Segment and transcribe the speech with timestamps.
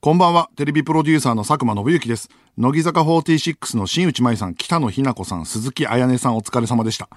[0.00, 2.30] こんばんは、テレビプロデューサーの佐久間信之です。
[2.56, 7.08] 乃木坂46の新内舞さん、北野日な子さん、鈴木彩音さんお疲れ様でした。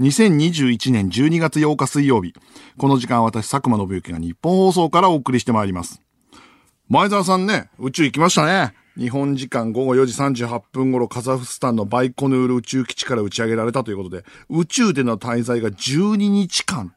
[0.00, 2.32] 2021年12月8日水曜日。
[2.78, 6.00] この時間は私、佐久間信之が日本放送からお送りしてまいります。
[6.88, 8.72] 前澤さんね、宇宙行きましたね。
[8.96, 16.94] 日本時間午後4時38分頃、カザフスタンのバイコヌール宇宙基地から打ち上げられたということで、宇宙での滞在が12日間。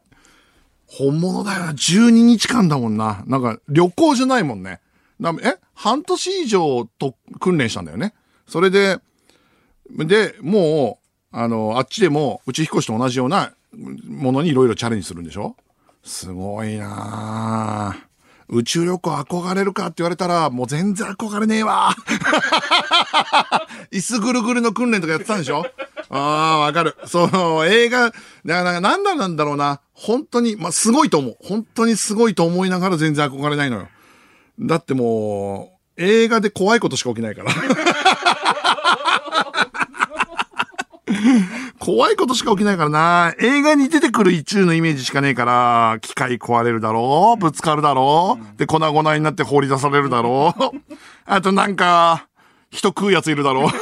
[0.87, 1.73] 本物だよな。
[1.73, 3.25] 12日間だもんな。
[3.27, 4.79] なんか、旅行じゃないもんね。
[5.23, 5.57] なえ？
[5.73, 8.13] 半年以上と訓練したんだよね。
[8.47, 8.99] それで、
[9.89, 10.99] で、も
[11.31, 13.53] う、あの、あっちでも宇宙飛行士と同じような
[14.05, 15.55] ものにいろいろチャレンジするんでしょ？
[16.03, 18.13] すごいなぁ
[18.49, 21.95] 宇宙旅行憧れるかって言われたら、もう全然憧れねえわ。
[23.91, 25.65] 椅子ぐるぐるの訓練とかやってたんでしょ？
[26.09, 26.95] ああ、わかる。
[27.05, 29.79] その、映画、だからなんだなんだろうな。
[29.93, 31.37] 本当に、まあ、すごいと思う。
[31.41, 33.87] 本当にすごいと思いながら全然憧れないのよ。
[34.59, 37.51] だってもう、映画で怖いことしか起きないから。
[41.79, 43.33] 怖いことしか起きないからな。
[43.39, 50.61] 映画に出てくる宇宙のイメージしかねえから、機械壊れるだろうぶつかるだろうで、粉々になって放り出されるだろう
[51.25, 52.27] あとなんか、
[52.71, 53.69] 人食うやついるだろう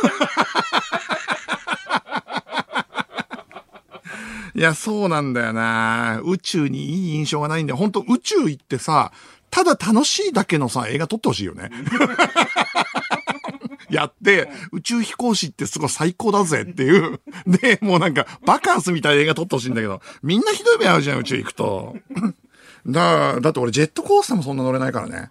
[4.57, 6.19] いや、そうなんだよな。
[6.23, 7.77] 宇宙にいい印象がないんだよ。
[7.77, 9.11] 本当宇宙行ってさ、
[9.51, 11.69] ただ楽しいだけのさ、映画撮ってほしいよね。
[13.91, 17.19] やって、宇宙飛行士ってすごい最高だぜっていう。
[17.45, 21.97] で、もうなんか、バカンスみたいな映画撮ってほしいんだけど、みんなひどい目合うじゃん、宇宙行くと。
[22.87, 25.29] だ、だって俺ジェットコースターもそんな乗れないからね。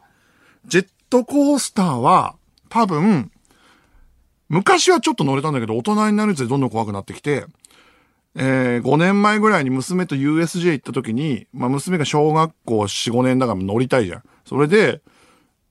[0.67, 2.37] ジェットコースターは、
[2.69, 3.33] 多分、
[4.51, 7.47] 昔はちょっと乗れたんだけど、大人になるにつれどんどん怖くなってきて、
[8.36, 14.22] えー、5年前ぐらいに娘と USJ 行った時に、まあ娘が小学校4、5年だから乗りたいじゃん。
[14.45, 15.00] それで、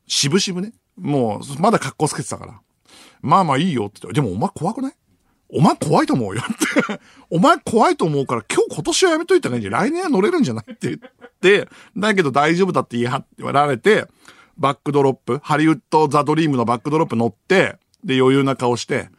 [0.07, 0.73] 渋々ね。
[0.97, 2.59] もう、まだ格好つけてたから。
[3.21, 4.93] まあまあいいよって言って、でもお前怖くない？
[5.51, 6.45] お前怖いと思うよっ
[6.87, 6.99] て。
[7.31, 9.71] お前怖いと思うから今日今年はやめといた方がいいんじゃ。
[9.79, 10.71] 来年は乗れるんじゃない？
[10.71, 14.05] って言って、だけど大丈夫だって言い張られて、
[14.57, 19.09] バックドロップ、ハリウッドザドリームのバックドロップ乗って、で余裕な顔して、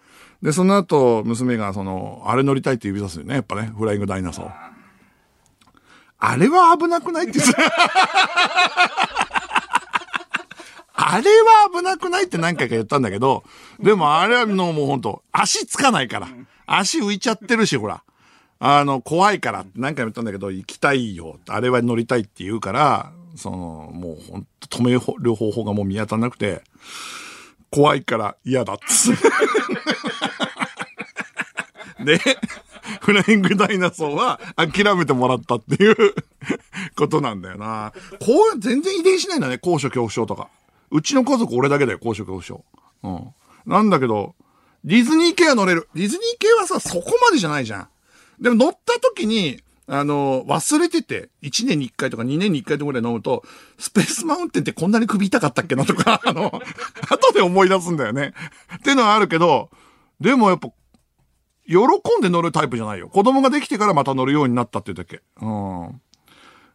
[0.43, 3.35] で、その後、娘がその、あれ乗りたいって指さすよね。
[3.35, 4.51] やっぱね、フライングダイナソー。
[6.19, 7.61] あれは危なくないって言ってた。
[10.93, 13.43] あれは危なくないって何回か言ったんだけど、
[13.81, 16.29] でもあれはのもうほんと、足つかないから。
[16.67, 18.03] 足浮いちゃってるし、ほら。
[18.61, 21.39] あの、怖いからって何回も言ったんだけど、行きたいよ。
[21.49, 26.63] あれは乗りたいって言うから、その、もうほんと止める方法がもう見当たらなくて、
[27.71, 29.13] 怖いから嫌だっつ。
[32.05, 32.19] で、
[33.01, 36.15] フライングダイナソーは諦めてもらったっていう
[36.97, 37.93] ことなんだよな。
[38.21, 40.49] こう、全然遺伝しないんだね、高所恐怖症とか。
[40.91, 42.65] うちの家族俺だけだよ、高所恐怖症。
[43.03, 43.35] うん。
[43.71, 44.35] なんだけど、
[44.85, 45.89] ディズニー系は乗れる。
[45.95, 47.89] ディズニー系はさ、そこまでじゃないじゃん。
[48.41, 49.63] でも乗った時に、
[49.93, 53.43] あの、忘れてて、1年に1回とか2年に1回とかぐらい飲むと、
[53.79, 56.63] スペースマウンテンってこんなに首痛かったっけなとか、あの、
[57.11, 58.33] 後で思い出すんだよね。
[58.77, 59.69] ってのはあるけど、
[60.21, 60.71] でもやっぱ、
[61.71, 63.09] 喜んで乗るタイプじゃないよ。
[63.09, 65.23] 子供ができてからまた乗るようになったっていうだけ。
[65.41, 66.01] うん。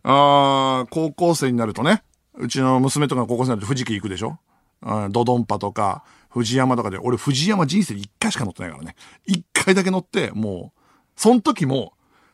[0.04, 2.04] あー高校生になるとね、
[2.36, 4.40] うちの娘とか高校生になると富士急行くでしょ？
[4.82, 6.04] うんドドンパとか、
[6.34, 8.96] 富士山とかで、俺富士山人生で1回しか乗ってないからね。
[9.28, 10.82] 1回だけ乗って、もう、
[11.16, 11.94] その時も、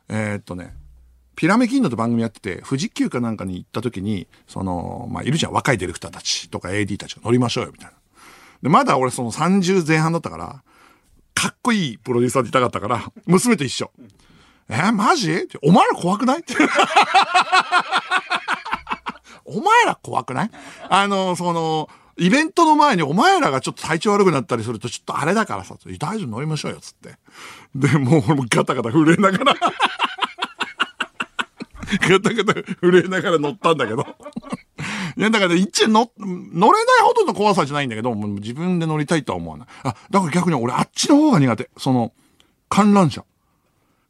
[0.09, 0.73] えーっとね、
[1.35, 7.93] ピラメキンドって番組やってて、富士急かなんかに行った時に、その、まあ、いるじゃん、若いディレクターたちとか AD たちが乗りましょうよ、みたいな。
[8.63, 10.63] で、まだ俺その30前半だったから、
[11.41, 13.91] かっこいいプロデューサーでいたかったから、娘と一緒。
[14.69, 15.47] えーマジ？
[15.63, 16.41] お前ら怖くない？
[16.41, 16.53] って。
[19.45, 20.51] お前ら怖くない？
[20.87, 27.15] あの、その、イベントの前にお前らがちょっと体調悪くなったりするとちょっとあれだからさ、大丈夫乗りましょうよ、つって。
[27.73, 29.55] で、もうガタガタ震えながら、
[32.07, 34.05] ガタガタ震えながら乗ったんだけど。
[35.17, 39.67] いや、だから一応乗、乗れないほどの怖さじゃないんだけど、もう自分で乗りたいとは思わない。
[39.83, 41.69] あ、だから逆に俺あっちの方が苦手。
[41.77, 42.13] その、
[42.69, 43.23] 観覧車。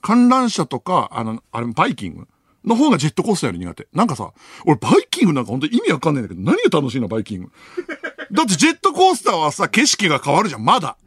[0.02, 2.28] 観覧車とか、あの、あれ、バイキング
[2.66, 3.88] の方がジェットコースターより苦手。
[3.94, 4.34] なんかさ、
[4.66, 7.52] 俺バイキングなんか本当意味わかんないんだけど、何が楽しいのバイキング？
[8.32, 10.98] だってジェットコースターはさ、景色が変わるじゃん、まだ。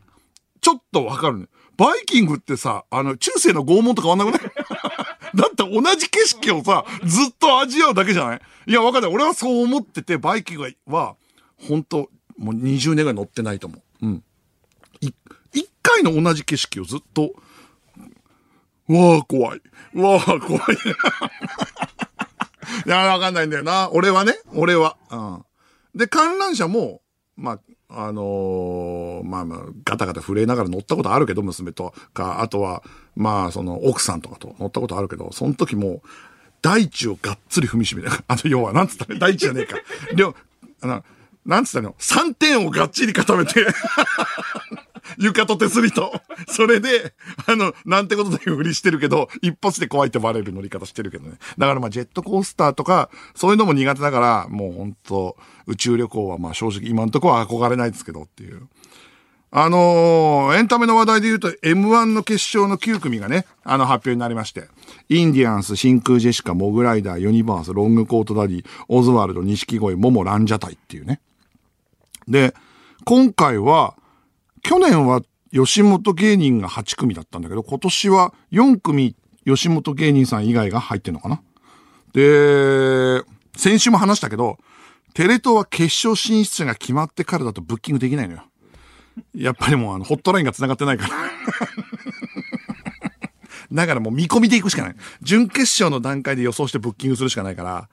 [0.60, 1.46] ちょっとわかるね。
[1.76, 4.40] バイキングってさ、あの、中世の拷問と変わんなくない？
[5.34, 8.40] だって同じ景色をさ、ずっと味わうだけじゃない？
[8.66, 9.12] いや、わかんない。
[9.12, 11.16] 俺はそう思ってて、バイキングは、
[11.69, 14.06] 本当もう20年ぐらい乗ってないと思う。
[14.06, 14.25] うん。
[15.00, 15.14] 一
[15.82, 17.34] 回の同じ景色をずっと、
[18.88, 19.60] わあ、怖い。
[19.94, 20.62] うわあ、怖い。
[22.86, 23.90] いや、わかんないんだよな。
[23.92, 24.38] 俺はね。
[24.54, 24.96] 俺は。
[25.10, 25.44] うん。
[25.94, 27.02] で、観覧車も、
[27.36, 27.60] まあ、
[27.96, 32.82] あのーまあまあ、ガタガタ震えながら乗ったことあるけど、娘とか、あとは、
[33.17, 36.02] まあ、その、奥さんとかと乗ったことあるけど、その時も、
[36.62, 39.76] 大地をがっつり踏みしめて、 あの、要は、なんつったら、大地じゃねえか。
[40.14, 40.35] 両、
[40.81, 41.05] あの、
[41.44, 43.67] なんつったの ?3 点をがっちり固めて
[45.18, 46.12] 床と手すりと。
[46.48, 47.14] それで、
[47.46, 51.36] あの、なんてことないふりしてるけど、一発で怖いってバレる乗り方してるけどね。
[51.58, 55.36] だからまあジェットコースターとか、そういうのも苦手だから、もう本当
[55.66, 58.68] 宇宙旅行はまあ正直今んとこは憧れないですけどっていう。
[59.56, 64.64] あのー、エンタメの話題で言うと M1 の決勝の9組がね、あの発表になりまして、
[65.08, 71.20] インディアンス、真空ジェシカ、モグライダー、ゆにばーす、ロングコートダディ、オズワルド、錦鯉、モモ、ランジャタイっていうね。
[72.26, 72.52] で、
[73.04, 73.94] 今回は、
[74.64, 75.20] 去年は
[75.52, 79.14] 吉本芸人が8組だったんだけど、今年は4組
[79.46, 81.43] 吉本芸人さん以外が入ってんのかな
[82.14, 83.22] で、
[83.56, 84.58] 先週も話したけど、
[85.12, 88.44] テレ東は決勝進出が決まってからだとブッキングできないのよ。
[89.34, 91.14] やっぱりもうあの、ホットラインが繋がってないから。
[93.70, 94.96] だからもう見込みでいくしかない。
[95.20, 97.88] 準決勝の段階で予想してブッキングするしかないから。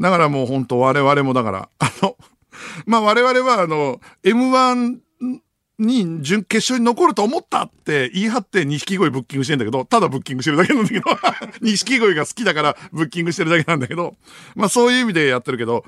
[0.00, 2.16] だからもう本当我々もだから、あの、
[2.86, 4.98] まあ我々はあの、M1
[5.78, 11.04] に準決勝に残ると思ったって言い張って錦鯉ブッキングしてんだけど、ただブッキングしてるだけなんだけど、
[11.62, 14.16] 錦鯉が好きだからブッキングしてるだけなんだけど、
[14.56, 15.84] まあそういう意味でやってるけど、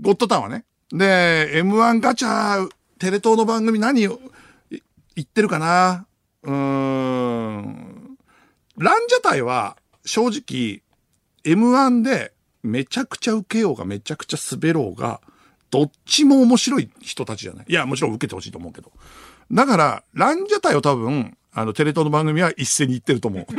[0.00, 0.64] ゴッドタンはね。
[0.90, 2.68] で、M1 ガチャ
[2.98, 4.18] テレ東の番組何言
[5.20, 6.06] ってるかな
[6.42, 8.18] うーん。
[8.76, 10.82] ランジャタイは正直
[11.44, 12.32] M1 で
[12.62, 15.20] めちゃくちゃ受けようがめちゃくちゃ滑ろうが、
[15.70, 18.92] どっちも面白い人たちじゃないいや、もちろん受けてほしいと思うけど。
[19.52, 23.46] だから、ランジャタイを多分、あの、テレ東の番組は一斉に言ってると思う。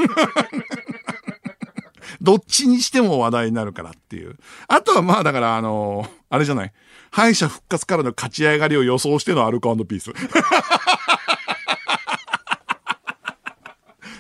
[2.22, 4.38] どっちにしても話題になるからっていう。
[4.68, 6.74] あとはまあだからあのあれじゃない。
[7.12, 10.12] 敗者復活からの勝ち上がりを予想してのアルコピース。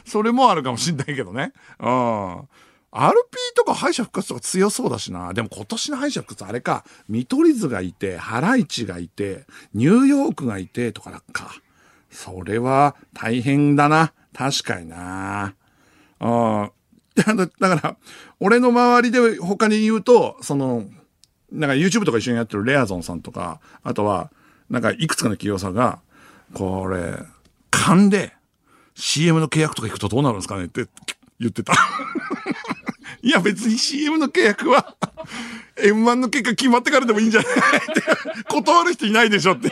[0.05, 1.51] それもあるかもしんないけどね。
[1.79, 2.47] うん。
[2.95, 3.11] RP
[3.57, 5.33] とか敗者復活とか強そうだしな。
[5.33, 6.85] でも今年の敗者復活あれか。
[7.09, 11.53] 見取り図がいて、ハライチがいて、ニューヨークがいてとかだっか。
[12.09, 14.13] それは大変だな。
[14.33, 15.55] 確かにな。
[16.21, 16.71] うん。
[17.15, 17.97] だから、
[18.39, 20.85] 俺の周りで他に言うと、その、
[21.51, 24.31] なんか YouTube とか一緒にやってるレアゾンさんとか、あとは、
[24.69, 25.99] なんかいくつかの企業さんが、
[26.53, 27.17] これ、
[27.71, 28.33] 勘で
[28.95, 30.87] CM の契約とか行くとどうなるんですかねって
[31.39, 31.73] 言ってた。
[33.21, 34.95] いや別に CM の契約は
[35.77, 37.51] M1 の結果決まってからでもいいんじゃない？
[37.51, 37.55] っ
[37.93, 38.01] て
[38.49, 39.71] 断る人いないでしょって。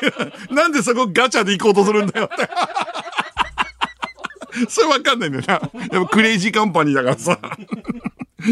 [0.53, 2.49] なんでそこガチャで行こうとするんだよって。
[4.69, 5.53] それわかんないんだよな。
[5.53, 7.39] やっぱクレイジーカンパニーだからさ。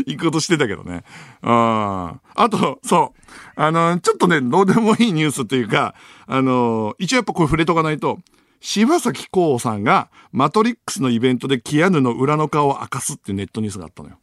[0.05, 1.03] 行こうとしてたけどね。
[1.41, 3.21] ああと、そう。
[3.55, 5.95] あの、ちょっとね、どうでもいいニュースっていうか、
[6.27, 8.19] あの、一応やっぱこれ触れとかないと、
[8.61, 14.17] 柴崎ウさんがマトリックスのイベントでキアヌの裏の顔を明かすっていうネットニュースがあったのよ。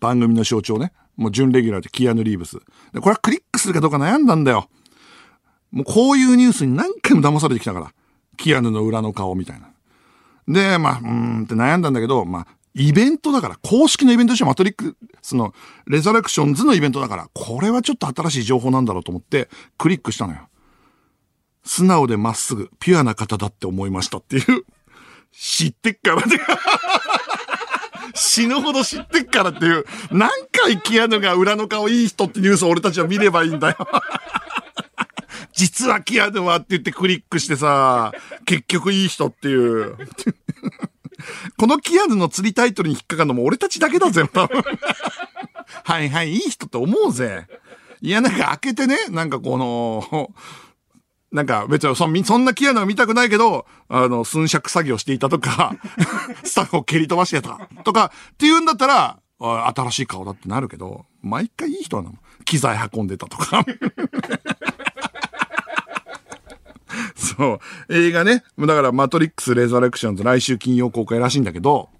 [0.00, 0.92] 番組の象徴ね。
[1.16, 2.58] もう準レギュラーでキアヌ・リーブス。
[2.92, 4.68] で、これはクリックするかどうか悩んだんだよ。
[5.70, 7.92] もうこういうニュースに何回も騙されてきたから。
[8.36, 9.68] キアヌの裏の顔みたいな。
[10.46, 11.08] で、まあ、うー
[11.40, 15.52] んって悩んだんだけど、まあ、イベントだから、公式のイベントとしてマトリックスの
[15.86, 20.48] レザレクションズのイベントだから、これはちょっと新しい情報なんだろうと思ってクリックしたのよ。
[21.64, 24.64] 素直でまっすぐ、ピュアな方だって思いましたっていう。
[25.32, 26.38] 知ってっからね。
[28.18, 29.84] 死ぬほど知ってっからっていう。
[30.10, 33.76] 何回キアヌが裏の顔いい人ってニュースを俺たちは見ればいいんだよ。
[35.52, 38.12] 実はキアヌはって言ってクリックしてさ、
[38.44, 39.96] 結局いい人っていう。
[41.56, 44.62] このキアヌの釣りタイトルに引っかかるのも俺たちだけだぜ、多分。
[45.84, 47.46] はいはい、いい人って思うぜ。
[48.00, 50.30] いや、なんか開けてね、なんかこの、
[51.30, 55.76] なんか別にそんなキアヌは見たくないけど、あの、寸尺作業していたとか、
[56.42, 62.16] スタッフを蹴り飛ばしてたとかって言うんだったら、新しい顔だってなるけど、毎回いい人なの。
[62.44, 63.64] 機材運んでたとか。
[67.14, 67.94] そう。
[67.94, 68.42] 映画ね。
[68.58, 71.90] だから、マトリックス・レザレクションズ来週金曜公開らしいんだけど、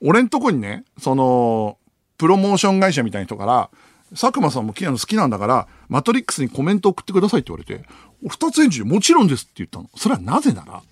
[0.00, 1.78] 俺んとこにね、その、
[2.16, 3.70] プロモーション会社みたいな人から、
[4.12, 7.84] 佐久間さんもキアヌ好きなんだから、マトリックスにコメント送ってくださいって言われて、
[8.26, 9.90] 二つ返事でもちろんですって言ったの。
[9.96, 10.82] それはなぜなら、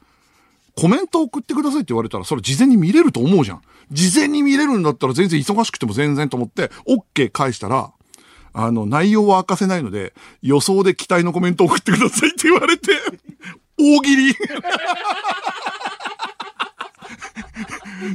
[0.77, 3.62] コメント送ってくださいって言われたら、それ事前に見れると思うじゃん。
[3.91, 7.93] 事前に見れるんだったら全然忙しくても全然と思って、OK 返したら、
[8.53, 12.93] あの、内容は明かせないので、予想で期待のコメント送ってくださいって言われて、
[13.79, 14.35] 大喜利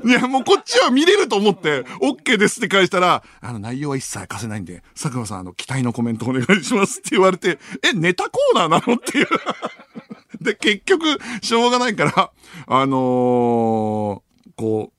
[0.04, 9.28] いや、もうこっちは見れると思って、OK ですって返したら、あの、内容は一切貸せないんで、佐久間さん、あの、期待のコメントお願いしますって言われて、え、ネタコーナーなのっていう。
[10.42, 11.06] で、結局、
[11.42, 12.32] しょうがないから、
[12.68, 14.22] あのー、
[14.56, 14.96] こう、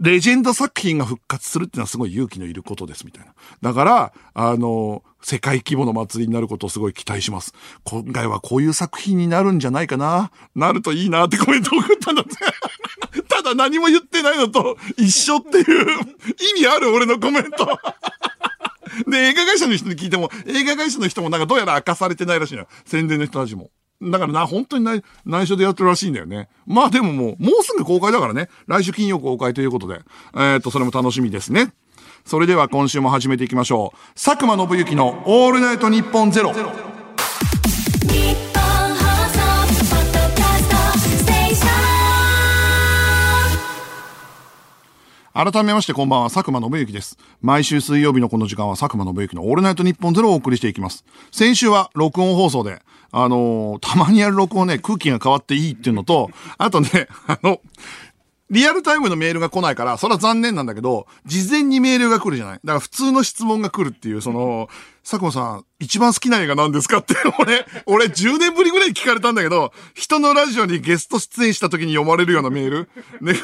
[0.00, 3.34] レジェンド作品が復活するっていうのはすごい勇気のいることですみたいな。
[3.62, 7.52] だから、あの、世界規模の祭りになることをすごい期待します。
[7.82, 10.30] 今回はこういう作品になるんじゃないかな。
[10.54, 12.30] なるといいなってコメント送ったんだって。
[13.42, 15.86] ただ何も言ってないのと一緒っていう
[16.56, 17.66] 意味ある俺のコメント。
[19.10, 22.68] で、映画会社の人に聞いても、映画会社の人もなんかどうやら明かされてないらしいのよ。
[22.84, 23.70] 宣伝の人たちも。
[24.02, 26.48] だからな、本当に内内緒でやってるらしいんだよね。
[26.66, 28.48] まあでももう、もうすぐ公開だからね。
[28.66, 30.00] 来週金曜公開ということで。
[30.34, 31.72] えー、っと、それも楽しみですね。
[32.24, 34.14] それでは今週も始めていきましょう。
[34.14, 36.52] 佐久間信之のオールナイトニッポンゼロ。
[45.34, 47.16] 改めましてこんばんは、佐久間信之です。
[47.40, 51.06] 毎週水曜日のこの時間は佐久間信之のオールナイトニッポンゼロをお送りしていきます。
[51.30, 57.62] 先週は録音放送で、あのー、たまにやる録音ね、空気が変わっていいっていうのと、あとね、 あの、
[58.50, 62.60] リアルタイムのメールが来ないから、それは残念なんだけど、事前にメールが来るじゃない？
[62.62, 64.68] だから普通の質問が来るっていう、その、
[65.02, 72.90] 佐久間さん、一番好きな映画何ですかって、 俺、俺10年ぶりぐらい聞かれたんだけど、人のラジオにゲスト出演した時に読まれるようなメール。
[73.22, 73.32] ね。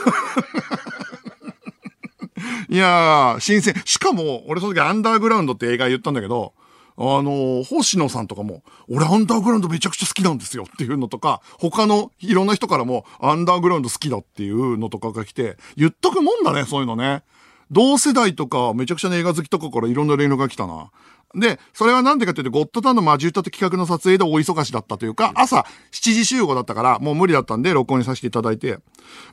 [2.70, 3.74] いやー、新鮮。
[3.84, 6.52] しかも、俺その時アンダーグラウンドって映画言ったんだけど、
[6.98, 17.22] あの、星野さんとかも、俺アンダーグラウンドめちゃくちゃ好きなんですよっていうのとか、他のいろんな人からもアンダーグラウンド好きだっていうのとかが来て、言っとくもんだね、そういうのね。
[17.70, 20.90] 同世代とか、めちゃくちゃな映画好きとかからいろんな連絡が来たな。
[21.34, 28.78] で、それはなんでかっていうと、ゴッドタンのマジ歌って企画の撮影で大忙しだったというか、朝7時集合だったから、もう無理だったんで、録音にさせていただいて、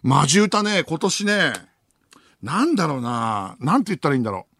[0.04, 1.54] マジ歌ね、今年ね、
[2.46, 4.56] なんだろうななんて言ったらいいんだろう。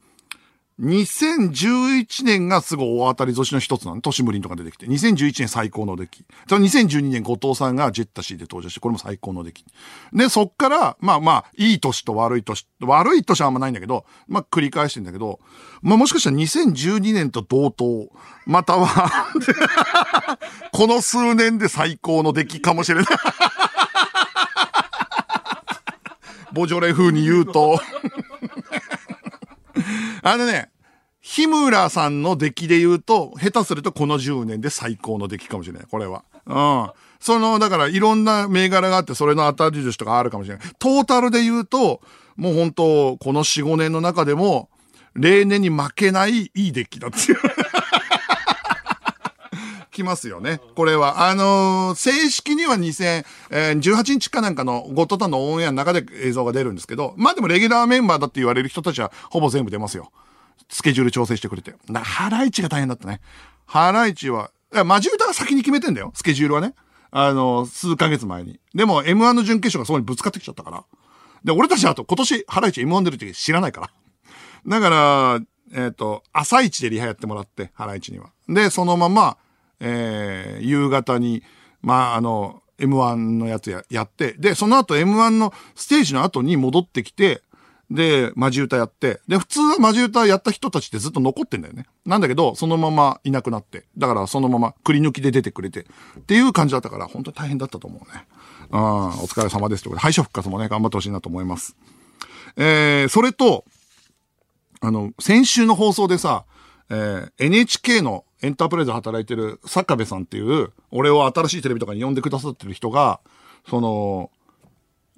[0.82, 4.02] 2011年がすごい大当たり年の一つなの。
[4.02, 4.88] 都市無林とか出てきて。
[4.88, 6.26] 2011年最高の出来。
[6.50, 9.66] その2012年後藤さんがジェッタシーで登場して、これも最高の出来。
[10.12, 15.40] で、そっから、まあまあ、いい年と悪い年、悪い年はあんまないんだけど、まあ繰り返してんだけど、
[15.82, 18.10] まあもしかしたら2012年と同等、
[18.46, 19.30] または
[20.74, 23.06] この数年で最高の出来かもしれない。
[26.56, 27.78] ボジョレ風に言うと
[30.24, 30.70] あのね、
[31.20, 36.24] 日村さんの出来で言うと、下手するとこの10年で最高の出来かもしれない、これは。
[36.46, 36.90] うん。
[37.20, 40.68] その、だからいろんな銘柄があって、それの当たり年とかあるかもしれない。
[40.80, 42.00] トータルで言うと、
[42.38, 44.70] もう本当この4、5年の中でも、
[45.14, 47.40] 例年に負けないいい出来だっていう。
[49.96, 50.60] きますよね。
[50.76, 51.28] これは。
[51.28, 60.12] あのー、正式には2018日かなんかのゴッドタンのオンエアの中で映像が出るんですけど、まあでもレギュラーメンバーだって言われる人たちはほぼ全部出ますよ。
[60.70, 61.76] スケジュール調整してくれて。
[61.90, 63.22] だハライチが大変だったね。
[63.66, 66.12] ハライチは、いや、マジ歌が先に決めてんだよ。
[66.16, 66.74] スケジュールはね。
[67.12, 68.60] あの、数ヶ月前に。
[68.74, 70.84] でも M1 の準決勝がそこにぶつかってきちゃったから。
[71.44, 73.90] で、俺たちあと今年ハライチ M1 出るって知らないから。
[74.68, 75.40] だから、
[75.72, 78.32] えっ、ー、と、朝一でリハやってもらって、ハライチには。
[78.48, 79.38] で、そのまま、
[79.80, 81.44] えー、夕方に、
[81.82, 87.42] まあ、あの、M1 のやつややって、で、その後 M1 のステージの後に戻ってきて、
[87.92, 91.86] で、マジ歌やって、で、普通はマジ歌やった人たちってずっと残ってんだよね。
[92.06, 95.82] なんだけど、そのままいなくなって、だからそのままくり抜きで出てくれて、
[96.20, 98.26] っていう感じだったから、本当に大変だったと思うね。
[98.72, 101.78] うん、お疲れ様ですということで、敗者復活もね、頑張ってほしいなと思います。
[102.58, 103.66] えー、それと、
[104.82, 106.46] あの、先週の放送でさ、
[106.90, 113.20] えー、NHK のエンタープライズ働いてる坂部さんっていう、俺を新しいテレビとかに呼んでくださってる人が、
[113.68, 114.30] その、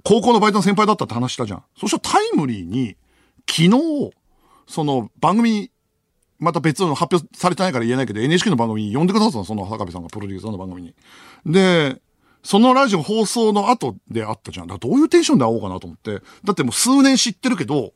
[0.03, 1.63] 高校のバイトの先輩だったって話したじゃん。
[1.77, 2.96] そしたらタイムリーに、
[3.50, 4.12] 昨日、
[4.65, 5.69] その番組、
[6.39, 10.96] また別の発表されてないから言えないけど、NHK の番組に呼んでくださったの、その坂部さんがプロデューサーの番組に。
[11.46, 12.01] で、
[12.43, 14.67] そのラジオ放送の後であったじゃん。
[14.67, 16.22] だからどういうテンションで会おうかなと思って。
[16.46, 17.91] だってもう数年知ってるけど、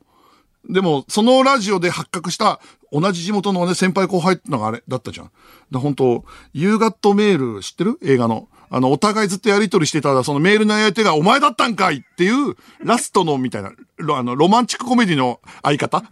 [0.70, 2.60] でも、そのラジオで発覚した
[2.92, 5.32] 同じ地元のね、先輩後輩ってのがあれだったじゃん。
[5.72, 7.98] だ本当夕方メール知ってる？
[8.04, 8.48] 映画の。
[8.74, 13.74] あの、お互いずっとやりとりしてたら、そのメールの相手がお前だったんかいっていう、ラストのみたいな、
[14.16, 16.04] あの、ロマンチックコメディの相方？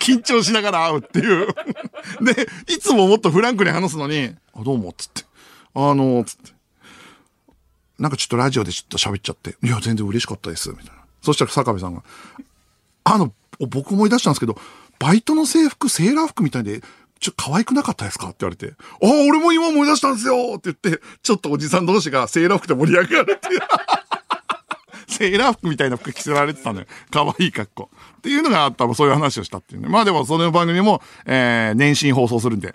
[0.00, 1.46] 緊張しながら会うっていう
[2.22, 5.22] で、いつももっとフランクに話すのに、あ、どうも、つって。
[5.74, 6.52] あの、つって。
[7.98, 10.92] なんかちょっとラジオでちょっと喋っちゃって、いや、全然嬉しかったです、みたいな。
[11.22, 12.02] そしたら坂部さんが、
[13.04, 14.56] あの、僕思い出したんですけど、
[14.98, 16.80] バイトの制服、セーラー服みたいで、
[17.20, 18.28] ちょ、可愛くなかったですか？
[18.28, 23.60] って言われて、ああ、俺も今思い出したんですよって言って、ちょっとおじさん同士がセーラー服で盛り上がるっていう。
[25.08, 26.86] セーラー服みたいな服着せられてたのよ。
[27.10, 27.90] 可愛い格好。
[28.18, 29.88] っていうのがあったらそういう話をしたっていうね。
[29.88, 32.74] まあでもその番組も、えー、年始に放送するんで、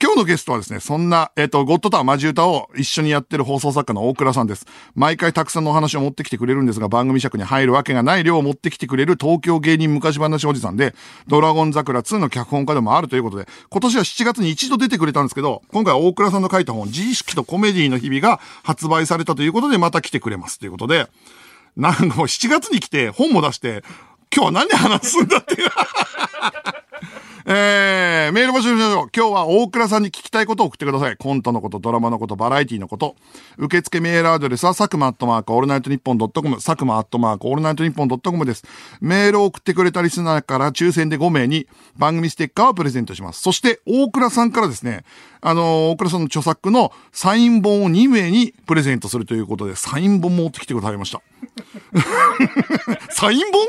[0.00, 4.64] 今日のゲストはですね、そんな、えっ、ー、と、ゴッドタワーマジ歌を一緒にやってる放送作家の大倉さんです。
[4.94, 10.94] 毎回たくさんのお話を持ってきてくれるんですが、番組尺に入るわけがない量を持ってきてくれる東京芸人昔話おじさんで、
[11.26, 21.08] ドラゴン桜2の脚本家でもあるということで、今年は7月に一度出てくれたんですけど、今回大倉さんの書いた本、自意識とコメディの日々が発売されたということで、また来てくれますということで、
[21.76, 23.82] なんかもう7月に来て本も出して、
[24.38, 25.68] 今日は何で話すんだっていう
[27.50, 29.10] えー、メール募集しましょう。
[29.16, 31.16] 今日は大倉さんに聞きたいことを送ってください。
[31.16, 33.16] コントのこと、ドラマのこと、バラエティのこと。
[33.56, 38.64] 受付メールアドレスは、佐久間アットマークオールナイトニッポンドットコム、佐久間アットマークオールナイトニッポンドットコムです。
[39.00, 41.66] メールを送ってくれたリスナーから抽選で5名に
[41.96, 43.40] 番組ステッカーをプレゼントします。
[43.40, 45.04] そして、大倉さんからですね、
[45.40, 51.22] あのー、大倉さんの著作のサイン本を2名にプレゼントするということで、サイン本持ってきてくださいました。
[53.10, 53.66] サイン本？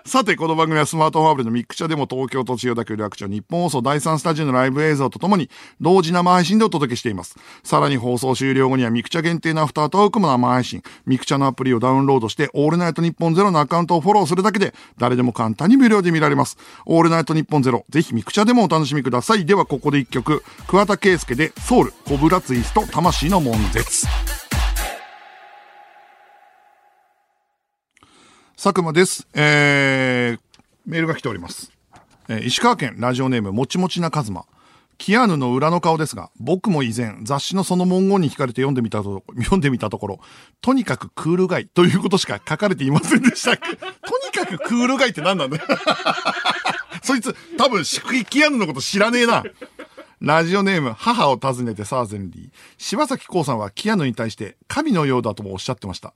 [0.10, 5.48] さて、この番組はスマートフォンアプリのミクチャでも東京都千代田区有楽町ニッポン放送第3スタジオのライブ映像とともに
[5.80, 7.36] 同時生配信でお届けしています。
[7.62, 10.82] さらに放送終了後にはミクチャ限定のアフタートークも生配信。
[11.06, 16.56] ミクチャのアプリをダウンロードしてオールナイトニッポンゼロのアカウントをフォローするだけで誰でも簡単に無料で見られます。
[16.86, 17.84] オールナイトニッポンゼロ。
[17.88, 19.46] ぜひミクチャでもお楽しみください。
[19.46, 20.42] ではここで一曲。
[20.66, 24.08] 桑田佳祐でソウル、コブラツイスト、魂の悶絶。
[28.62, 29.26] 佐久間です。
[29.32, 30.40] えー、
[30.84, 31.72] メールが来ております。
[32.28, 34.44] えー、石川県ラジオネームもちもちなカズマ。
[34.98, 40.20] キアヌの裏の顔ですが、僕も以前雑誌のその文言に惹かれて読んでみたと、読んでみたところ、
[40.60, 43.56] とにかくクールガイということしか書かれていませんでした。
[43.56, 43.76] とに
[44.30, 45.62] かくクールガイって何なんだよ。
[47.02, 47.82] そいつ、多分、
[48.28, 49.42] キアヌのこと知らねえな。
[50.20, 52.50] ラジオネーム、母を訪ねてサーゼンリー。
[52.76, 56.12] 柴崎ウさんはキアヌに対して、神のようだともおっしゃってました。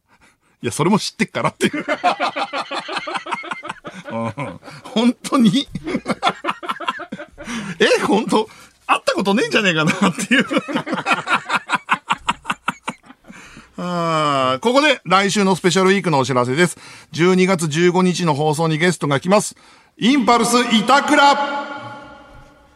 [0.63, 1.85] いや、それも知ってっからっていう。
[4.85, 5.69] 本当に？
[7.79, 8.49] え、本当？
[8.87, 10.47] 会ったことねえんじゃねえかなっていう
[13.79, 16.77] あここで来週のスペシャルウィークのお知らせです。
[17.13, 19.57] 12月15日の放送にゲストが来ます。
[19.99, 21.23] インパルス板倉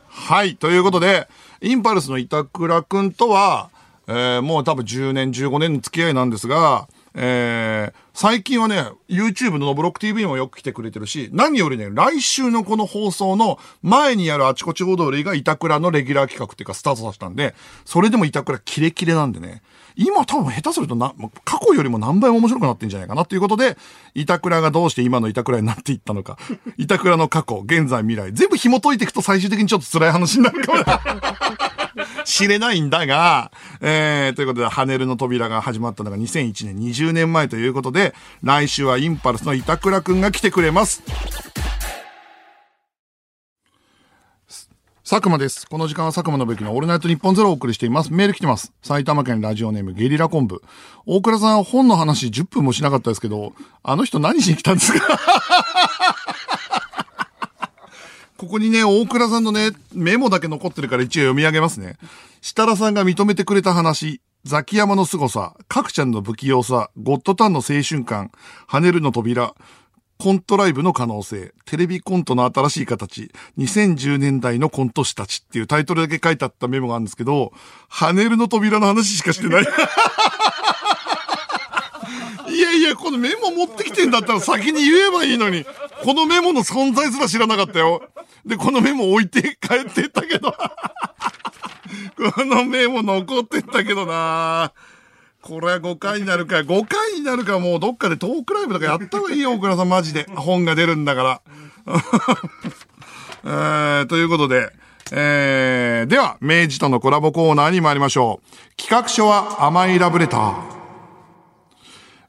[0.09, 0.57] はい。
[0.57, 1.29] ということで、
[1.61, 3.70] インパルスの板倉くんとは、
[4.09, 6.88] えー、もう多分10年、15年の付き合いなんですが、
[7.20, 19.62] えー、最近はね、YouTube のブロック TV もよく来てくれてるし、何よりね、来週のこの放送の前にやるあちこち踊りが板倉のレギュラー企画っていうかスタートさせたんで、それでも板倉キレキレなんでね、
[19.98, 21.12] 今多分下手するとな、
[21.44, 23.76] 過去よりも何倍も面白くなってんじゃないかなということで、
[24.14, 26.38] 板倉がどうして今の板倉になっていったのか、
[26.78, 30.84] 板倉の過去、現在、未来、全部紐解いていくと最終的にちょっと辛い話になるかも
[32.24, 41.02] 知れないんだが、えー、ということで、ハネルの扉が始まったのが2001年、20年前ということで、来週はインパルスの板倉くんが来てくれます。
[45.11, 45.66] 佐久間です。
[45.66, 48.12] この時間は佐久間のべきのオールナイト日本ゼロをお送りしています。
[48.12, 48.75] メール来てます。
[48.83, 50.61] 埼玉県ラジオネームゲリラコンブ。
[51.07, 55.01] 大倉さん本の話10分もしなかったですけど、あの人何しに来たんですか？
[58.37, 61.97] ここにね、大倉さんのね、メモだけ残ってるから一応読み上げますね。
[62.42, 68.31] 設楽さんが認めてくれた話、ザキヤマの凄さ、角ちゃんの不器用さ、ゴッドタンの青春感、
[68.71, 69.55] 跳ねるの扉、
[70.18, 77.52] コントライブの可能性、テレビコントの新しい形、2010年代のコント師たちっていうタイトルだけ書いてあったメモがあるんですけど、
[77.88, 79.62] 跳ねるの扉の話しかしてない。
[82.52, 85.64] いやいや、このメモ持ってきてんだったら先に言えばいいのに、
[86.02, 88.02] このメモの存在すら知らなかったよ。
[88.44, 90.52] で、このメモ置いて帰ってったけど。
[92.35, 94.72] このメモ残ってったけどな
[95.42, 96.57] これは5回になるか。
[96.57, 100.24] 5回になるかもうどっかでトークライブとかやった方がいいよ、大倉さんマジで。
[100.24, 101.40] 本が出るんだから。
[103.44, 104.72] えー、ということで、
[105.12, 108.77] えー、では、明治とのコラボコーナーに参りましょう。
[108.77, 110.77] 企画書は甘いラブレター。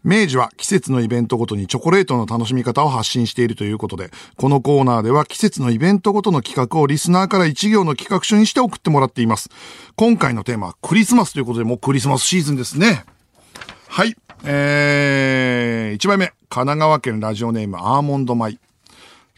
[0.04, 9.50] 明治は季節のイベントごとにチョコレートの楽しみ方を発信しているということで、このコーナーでは季節のイベントごとの企画をリスナーから一行の企画書にして送ってもらっています。
[9.96, 13.04] 今回のテーマはクリスマスということで、もうクリスマスシーズンですね。
[13.88, 14.16] はい。
[14.46, 16.28] えー、1枚目。
[16.50, 18.60] 神奈川県ラジオネームアーモンドマイ。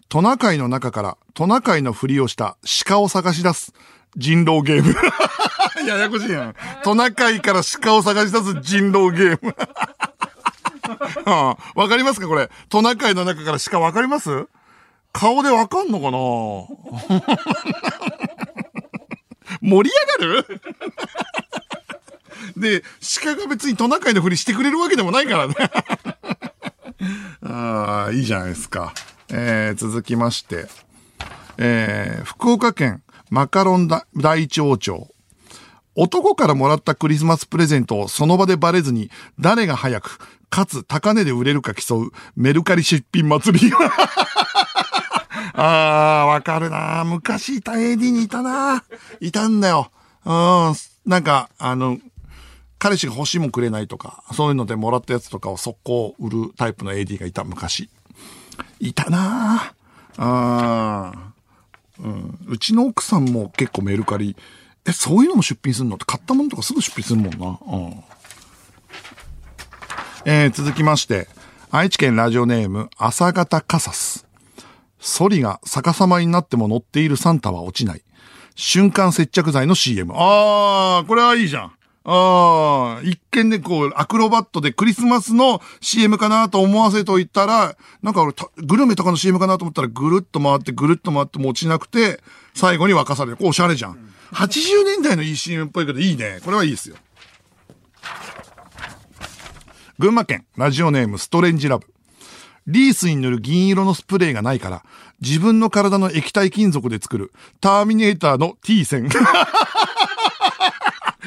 [0.10, 3.74] トナカイの中からトナカイのふりをした鹿を探し出す
[4.17, 4.93] 人狼ゲーム。
[5.88, 6.56] ややこしいやん。
[6.84, 9.56] トナカイから鹿を探し出す人狼ゲーム。
[11.76, 12.50] わかりますかこれ？
[12.70, 14.48] トナカイの中から鹿わかります？
[15.14, 17.22] 顔でわかんのかな？
[19.62, 20.62] 盛り上がる？
[22.58, 22.84] で、
[23.22, 25.56] 鹿が別にトナカイのふりしてくれるわけでもないからね。
[27.44, 28.94] ああ、いいじゃないですか。
[29.30, 30.68] えー、続きまして、
[31.58, 35.08] えー、福岡県マカロン大町長。
[35.96, 40.20] 男からもらったクリスマスプレゼントをその場でバレずに誰が早く、
[40.52, 43.72] かつ高値で売れるか競うメルカリ出品祭り。
[45.54, 48.84] ああ、わかるな昔いた AD にいたな
[49.22, 49.92] いたんだよ。
[50.26, 50.74] うん。
[51.06, 52.00] なんか、あの、
[52.80, 57.90] 彼氏が欲しいもくれないとか、そういうのでもらったやつとかを速攻売るタイプの AD がいた昔。
[58.80, 59.74] いたな
[60.18, 61.14] あ
[61.98, 62.40] うん。
[62.48, 64.36] うちの奥さんも結構メルカリ、
[64.86, 65.96] え、そういうのも出品するの？
[65.96, 67.60] って買ったものとかすぐ出品するもんな。
[67.78, 68.04] うん。
[70.24, 71.28] えー、続きまして、
[71.72, 74.28] 愛知県ラジオネーム、朝方カサス。
[75.00, 78.04] ソリが逆さまになっても乗っているサンタは落ちない。
[78.56, 80.14] 瞬間接着剤の CM。
[80.16, 81.74] あー、これはいいじゃん。
[82.04, 92.20] ああ、一見でこう、アクロバットでクリスマスの CM かなと思わせといたら、なんか俺、グルメとかの CM かなと思ったら、ぐるっと回って、ぐるっと回っても落ちなくて、
[92.54, 93.38] 最後に沸かされる。
[93.38, 93.98] こう、おしゃれじゃん。
[94.34, 96.40] 80年代のいい CM っぽいけど、いいね。
[96.44, 96.96] これはいいですよ。
[100.02, 101.86] 群馬県、ラジオネーム、ストレンジラブ。
[102.66, 104.84] リースに塗る銀色のスプレーがないから、
[105.22, 109.08] 自分の体の液体金属で作る、ターミネーターの T 線。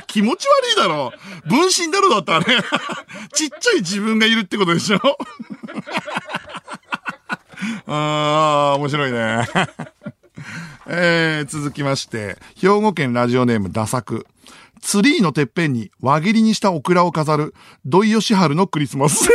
[0.09, 1.13] 気持ち悪いだろ。
[1.47, 2.47] 分身だろだったあれ。
[3.33, 4.99] ちっちゃい自分がいるってことでしょ
[7.87, 9.49] あー、面白いね。
[10.89, 14.27] えー、続きまして、兵庫県ラジオネームダサク。
[14.85, 17.55] ツリーのてっぺんに輪切りにしたオクラを飾る、
[17.87, 19.31] 土井善晴のクリスマス。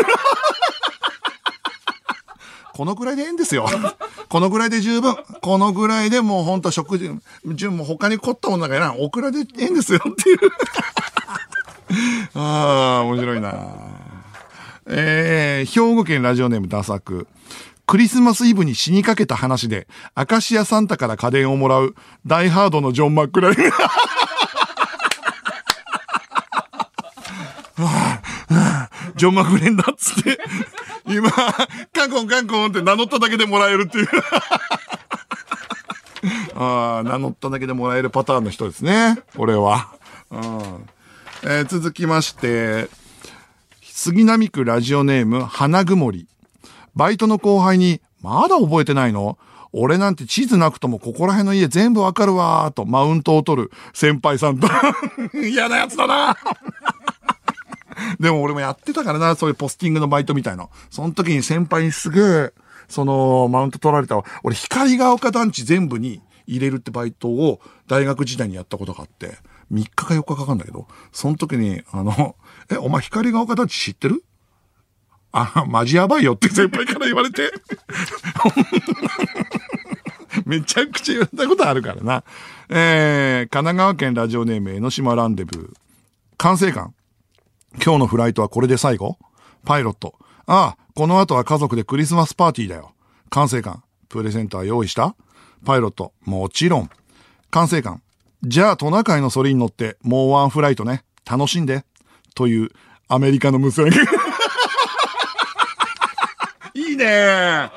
[2.71, 3.67] このぐらいでええんですよ。
[4.29, 5.17] このぐらいで十分。
[5.41, 7.09] このぐらいでもうほんと食事、
[7.55, 9.01] 順も他に凝ったものがいらん。
[9.01, 10.37] オクラでええんですよっていう。
[12.35, 13.55] ああ、面白いな。
[14.85, 17.27] えー、兵庫県ラジオネームダサク。
[17.87, 21.95] クリスマスイブに死にかけた話で、アカシアサンタから家電をもらう、
[22.27, 23.55] ダイハードのジョン・マックライン。
[29.15, 30.39] ジョン・マクレンだっつって、
[31.07, 34.07] 今、カンコンカンコンって名乗っただけでもらえるっていう
[36.55, 39.17] ああ、名乗っただけでもらえるパターンの人ですね。
[39.37, 39.89] 俺は。
[40.31, 40.39] うん。
[41.43, 42.89] えー、続きまして、
[43.81, 46.27] 杉並区ラジオネーム、花曇り。
[46.95, 49.37] バイトの後輩に、まだ覚えてないの？
[49.71, 54.67] 俺なんて地図なくともここら辺の家全部わかるわーとマウントを取る先輩さんと
[55.37, 56.35] 嫌なやつだな
[58.19, 60.67] でも俺もやってたからな、そういうポスティングのバイトみたいな。
[60.89, 62.53] その時に先輩にすげえ、
[62.87, 64.25] その、マウント取られたわ。
[64.43, 69.37] 俺、光が丘団地全部に入れるってバイトを大学時代にやったことがあって、
[69.71, 72.35] 3日か4日かかるんだけど、その時に、あの、
[72.71, 74.23] え、お前光が丘団地知ってる？
[75.31, 77.51] あ、マジやばいよって先輩から言われて。
[80.45, 82.23] めちゃくちゃ言われたことあるからな。
[82.69, 85.73] えー、神奈川県ラジオネーム江ノ島ランデブー。
[86.37, 86.95] 完成感。
[87.75, 89.17] 今日のフライトはこれで最後？
[89.65, 90.15] パイロット。
[90.45, 92.93] ああ、この後は家族でクリスマスパーティーだよ。
[93.29, 93.83] 管制官。
[94.09, 95.15] プレゼントは用意した？
[95.65, 96.13] パイロット。
[96.25, 96.89] もちろん。
[97.51, 98.01] 管制官。
[98.43, 101.03] じゃあトナカイのソリに乗ってもうワンフライトね。
[101.29, 101.85] 楽しんで。
[102.35, 102.69] という
[103.07, 103.91] アメリカの無線。
[106.73, 107.69] いいね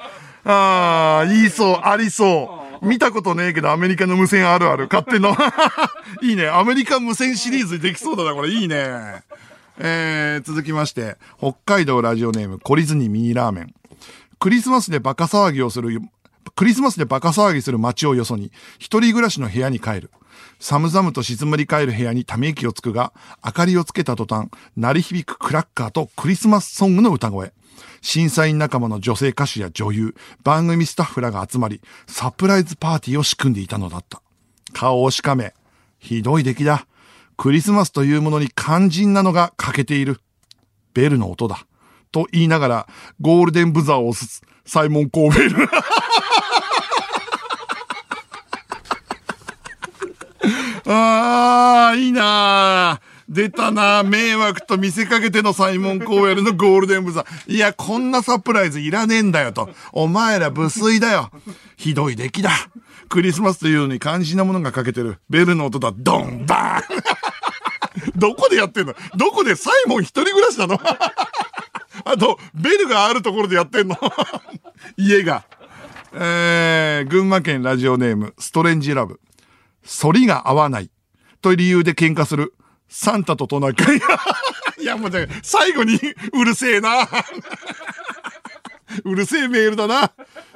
[0.44, 2.86] ああ、言いそう、ありそう。
[2.86, 4.88] 見たことねえけどアメリカの無線あるある。
[4.90, 5.36] 勝手の。
[6.22, 6.48] いいね。
[6.48, 8.50] アメリカ無線シリーズできそうだな、これ。
[8.50, 9.22] いいね。
[9.78, 13.74] えー、続きまして、北海道ラジオネーム、懲りずにミニラーメン。
[14.38, 16.00] クリスマスでバカ騒ぎをする、
[16.56, 20.10] クリスマスでバカ騒ぎする街をよそに、一人暮らしの部屋に帰る。
[20.58, 23.12] 寒々と静まり返る部屋にため息をつくが、
[23.44, 27.52] 明かりをつけた途端、鳴り響くクラッカーとクリスマスソングの歌声。
[28.00, 34.20] 審査員仲間の女性歌手や女優、番組スタッフらが集まり、サプライズパーティーを仕組んでいたのだった。
[34.72, 35.54] 顔をしかめ、
[35.98, 36.86] ひどい出来だ。
[37.36, 40.20] クリスマスというものに肝心なのが欠けている。
[40.94, 41.66] ベルの音だ。
[42.10, 42.86] と言いながら、
[43.20, 45.68] ゴールデンブザーを押す、サイモン・コーベル。
[50.92, 53.00] ああ、いいな
[53.32, 57.54] 出たな迷惑と見せかけてのサイモン・コーベルのゴールデンブザー。
[57.54, 59.70] いや、こんなサプライズいらねえんだよと。
[59.92, 61.30] お前ら無粋だよ。
[61.78, 62.50] ひどい出来だ。
[63.08, 65.18] クリスマスというのに肝心なものが欠けてる。
[65.30, 65.92] ベルの音だ。
[65.96, 67.02] ドンバーン
[68.16, 68.94] どこでやってんの？
[69.16, 70.78] どこでサイモン一人暮らしなの？
[72.04, 73.96] あと、ベルがあるところでやってんの？
[74.98, 75.44] 家が。
[76.14, 79.20] えー、群馬県ラジオネーム、ストレンジラブ。
[79.84, 80.90] 反りが合わない。
[81.40, 82.52] という理由で喧嘩する。
[82.92, 83.96] サンタとトナカイ。
[84.78, 85.98] いや、もうね、最後に、
[86.34, 87.08] うるせえな。
[89.04, 90.12] うるせえメールだな。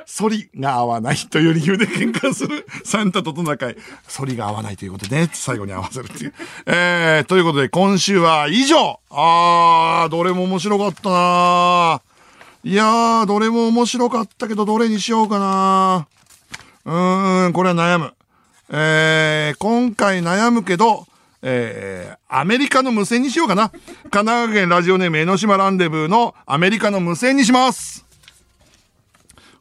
[0.06, 3.76] 反りが合わないという理由で喧嘩するサンタとトナカイ。
[4.06, 6.34] 反りが合わないということでね、最後に合わせるっていう。
[6.66, 12.02] えー、ということで今週は以上あー、どれも面白かったな
[12.64, 16.06] いやー、どれも面白かったけど、どれにしようかな
[16.84, 18.12] うーん、これは悩む。
[18.68, 21.06] えー、今回悩むけど、
[21.42, 23.70] えー、アメリカの無線にしようかな。
[23.70, 28.06] 神奈川県ラジオネーム江ノ島ランデブーのアメリカの無線にします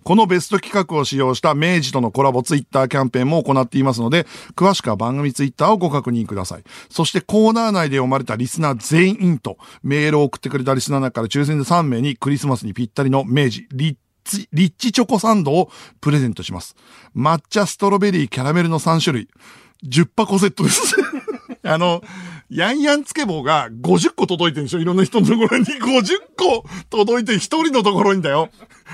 [0.05, 6.63] このベスト企画を使用した明治とのコラボツイッターキャンペーンも行っていますので、詳しくは番組ツイッターをご確認ください。
[6.91, 16.75] そしてコーナー内で読まれたリスナー全員とメールを送ってくれたリスナーの中から抽選で3名にクリスマスにぴったりの明治リッチ、リッチチョコサンドをプレゼントします。
[17.15, 19.29] 抹茶、ストロベリー、キャラメルの3種類。
[19.87, 20.95] 10箱セットです
[21.65, 22.03] あの、
[22.49, 24.79] ヤンヤンつけ棒が50個届いてるんでしょ？
[24.79, 25.79] いろんな人のところに50
[26.37, 28.49] 個届いて1人のところにだよ。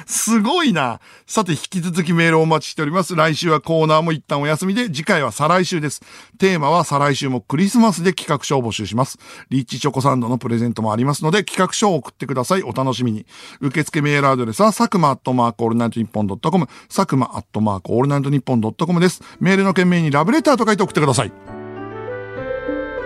[0.06, 1.02] すごいな。
[1.28, 3.14] さて、引き続きメールをお待ちしております。
[3.14, 6.02] 来週はコーナーも一旦お休みで、次回は再来週です。
[6.38, 9.20] テーマは再来週もクリスマスで企画書を募集します。
[9.50, 12.64] リッチチョコサンドのプレゼントもありますので、企画書を送ってください。
[12.64, 13.26] お楽しみに。
[13.60, 19.22] 受付メールアドレスは、サクマアットマークオールナイトニッポンドットコム、サクマアットマークオールナイトニッポンドットコムです。
[19.42, 21.61] メールの件名にラブレターと書いて送ってください。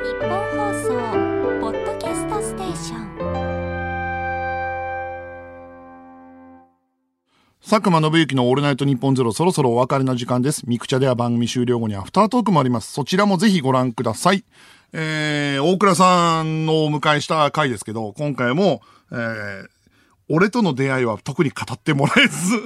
[0.06, 0.90] 日本放送
[1.60, 3.06] ポッドキャストステーション
[7.68, 10.62] 佐久間信之のオールナイトニッポンゼロそろそろお別れの時間です。
[10.68, 12.92] ミクチャでは番組終了後にアフタートークもあります。
[12.92, 14.46] そちらもぜひご覧ください。
[14.94, 19.68] えー、大倉さんのお迎えした回ですけど、今回も、えー、
[20.30, 22.58] 俺との出会いは特に語ってもらえず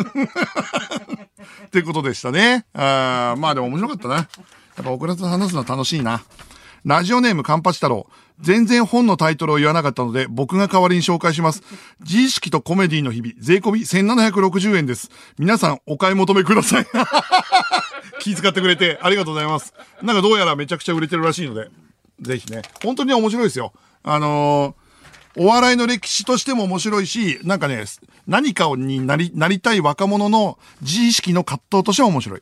[1.68, 2.66] ってことでしたね。
[2.74, 4.16] あまあでも面白かったな。
[4.16, 4.22] や
[4.82, 6.22] っぱ大倉さん話すのは楽しいな。
[6.86, 8.08] ラジオネームカンパチ太郎。
[8.40, 11.62] 全然本のタイトルを言わなかったので、僕が代わりに紹介します。
[12.02, 15.10] 自意識とコメディの日々、税込み1760円です。
[15.38, 16.88] 皆さん、お買い求めください。
[18.20, 19.74] 気遣ってくれて、ありがとうございます。
[20.02, 21.70] なんかどうやらめちゃくちゃ売れてるらしいので、
[22.22, 22.62] ぜひね。
[22.84, 23.74] 本当に面白いですよ。
[24.04, 27.84] あのー、お笑いの歴史としても面白いし、なんかね、
[28.28, 32.42] 何かになり、なりたい若者の自意識の葛藤としても面白い。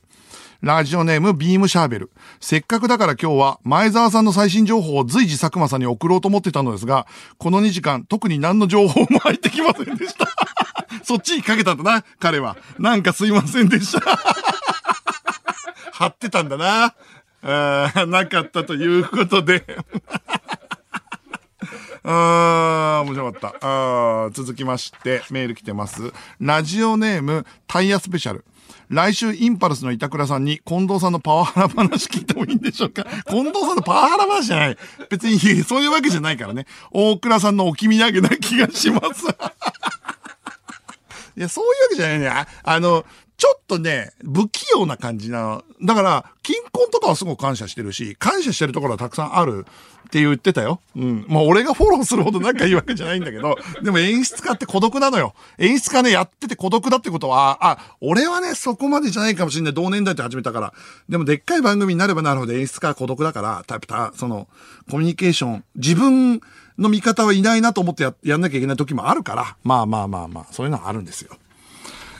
[0.61, 2.11] ラジオネームビームシャーベル。
[2.39, 7.05] せっかくだから今日は前澤さんの最新情報を随時佐久間さんに送ろうと思ってたのですが、
[7.37, 10.27] この2時間特に何の情報も入ってきませんでした。
[11.03, 12.57] そっちにかけたんだな、彼は。
[12.79, 14.17] なんかすいませんでした。
[15.93, 16.95] 貼ってたんだな。
[17.43, 19.63] あなかったということで。
[22.03, 24.25] あー、面白かった。
[24.25, 26.13] あ続きまして、メール来てます。
[26.39, 28.45] ラジオネーム、タイヤスペシャル。
[28.89, 33.03] 来週インパルスの板倉さんに近藤さんのパワハラ話聞いてもいいんでしょうか？
[33.29, 34.77] 近藤さんのパワハラ話じゃない。
[35.09, 36.65] 別にそういうわけじゃないからね。
[36.91, 39.25] 大倉さんの置き土産な気がします。
[41.37, 42.27] いや、そういうわけじゃないね。
[42.27, 43.05] ああの、
[43.37, 45.63] ちょっとね、不器用な感じなの。
[45.83, 49.67] だから、金婚とかはすごく感謝してるし、感謝してるところはたくさんある
[50.07, 50.81] って言ってたよ。
[50.95, 51.25] うん。
[51.27, 55.35] もう俺がフォローするほど仲いいわけじゃないんだけど、 でも演出家って孤独なのよ。
[55.59, 59.73] 演出家ね、やってて孤独だってことは、あ、俺はね、そこまでじゃないかもしんない。
[59.75, 60.73] 同年代って始めたから。
[61.07, 64.47] でもでっかい番組になればなるほど演出家は孤独だから、タイプた、その、
[64.89, 66.41] コミュニケーション、自分
[66.77, 71.35] の味方はいないなと思ってややんなきゃいけない時もあるから、まあまあまあまあ、そういうのはあるんですよ。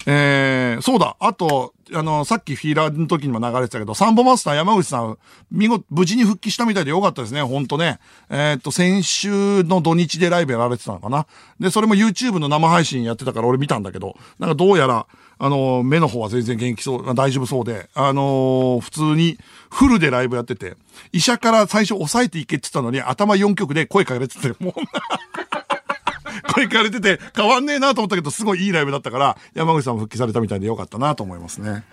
[0.09, 1.17] えー、そうだ。
[1.19, 5.17] あと、あの、さっきフィーラーの時にも流れてたけど、サンボマスター山口さん、
[5.51, 7.99] 見事、無事に復帰したみたいでよかったですね、ほんとね。
[8.29, 11.27] えー、っと、先週の土日でライブやられてたのかな。
[11.59, 15.07] で、それも YouTube の生配信やってたから俺見たんだけど、なんかどうやら、
[15.39, 19.37] あの、目の方は全然元気そう、大丈夫そうで、あのー、普通に
[19.69, 20.75] フルでライブやってて、
[21.11, 24.73] 医者から最初抑えていけって言ったのに、頭4曲で声かけてて、もう
[26.53, 31.83] 声かれてて変わんねえなと思ったけど、すごいいいライブだったから、山口さんも復帰されたみたいでよかったなと思いますね。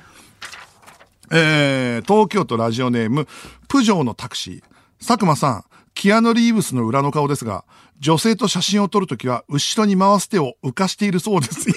[1.31, 3.27] えー、東京都ラジオネーム、
[3.69, 4.63] プジョーのタクシー。
[5.07, 7.65] 佐久間さん、キアノ・リーブスの裏の顔ですが、
[8.01, 11.69] 女性と写真を撮るときは、後ろに回す手を浮かしているそうです。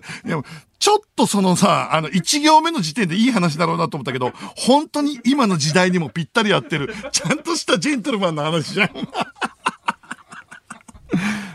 [0.24, 0.44] でも、
[0.78, 8.90] ちょっとそのさ、あの、一行目の時点でいい話だろうなと思ったけど、本当に今の時代にもぴったり合ってる、ちゃんとしたジェントルマンの話じゃん。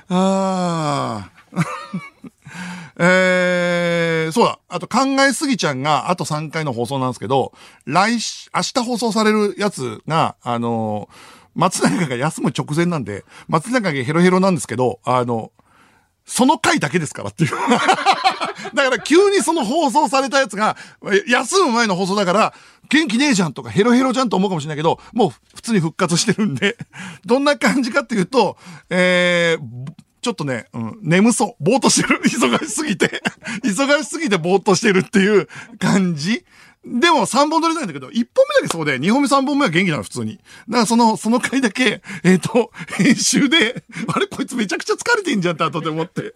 [0.09, 1.29] ああ。
[2.99, 4.59] えー、そうだ。
[4.69, 7.53] あと考えすぎちゃんがあと3回の放送なんですけど、
[7.85, 11.15] 来し、明日放送されるやつが、あのー、
[11.55, 15.51] 松永が休む直前なんで、松永がヘロヘロなんですけど、あの、
[16.27, 17.51] その回だけですからっていう
[18.75, 20.75] だから急にその放送されたやつが、
[21.27, 22.53] 休む前の放送だから、
[22.89, 26.77] 元気ねえじゃんとかヘロヘロじゃんと思うかもしれないけど、もう普通に復活してるんで、
[27.25, 28.57] どんな感じかっていうと、
[28.89, 31.63] えー、ちょっとね、うん、眠そう。
[31.63, 32.19] ぼーっとしてる。
[32.27, 33.23] 忙しすぎて。
[33.63, 35.47] 忙しすぎてぼーっとしてるっていう
[35.79, 36.43] 感じ。
[36.87, 40.37] でも3本撮りたいんだけど、1本目だけそうで、2本目3本目は元気なの、普通に。
[40.37, 46.33] だからその、その回だけ、えっ、と、編集で、あれこいつめちゃくちゃ疲れてんじゃんって後で思って。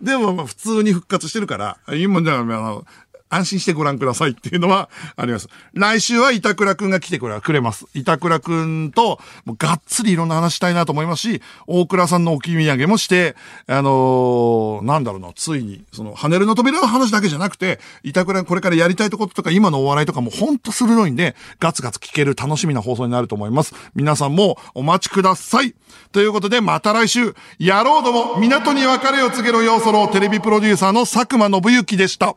[0.00, 2.86] でも、まあ普通に復活してるから、今じゃあ、あの、
[3.34, 5.48] 安心してご覧くださいっていうのはあります。
[5.72, 7.86] 来週は板倉くんが来てくれくれます。
[7.94, 23.74] 板倉くんと、もうがっつりいろんな話したいなと思いますし、大倉さんの置き土産もして、あのーなんだろうな、ついに、その、跳ねるの扉の話だけじゃなくて、板倉これからやりたいとこととか、今のお笑いとかもほんと鋭いんで、ガツガツ聞ける楽しみな放送になると思います。
[23.94, 25.74] 皆さんもお待ちください。
[26.12, 32.36] ということで、また来週、やろうども、港に別れを告げろようそろテレビプロデューサーの佐久間信之でした。